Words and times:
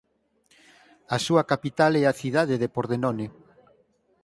A 1.15 1.17
súa 1.25 1.43
capital 1.51 1.91
é 2.01 2.03
a 2.07 2.17
cidade 2.21 2.55
de 2.61 2.71
Pordenone. 2.75 3.27